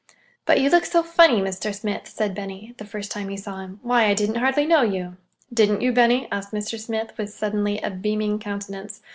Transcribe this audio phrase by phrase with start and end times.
[0.47, 1.75] "But you look so funny, Mr.
[1.75, 3.79] Smith," said Benny, the first time he saw him.
[3.83, 5.17] "Why, I didn't hardly know you!"
[5.53, 6.79] "Didn't you, Benny?" asked Mr.
[6.79, 9.03] Smith, with suddenly a beaming countenance.